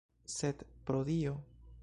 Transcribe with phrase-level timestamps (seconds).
[0.35, 1.37] Sed, pro Dio!